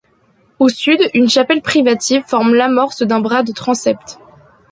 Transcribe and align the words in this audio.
Au 0.57 0.67
sud, 0.67 0.97
une 1.13 1.29
chapelle 1.29 1.61
privative 1.61 2.23
forme 2.25 2.55
l'amorce 2.55 3.03
d'un 3.03 3.19
bras 3.19 3.43
de 3.43 3.51
transept. 3.51 4.17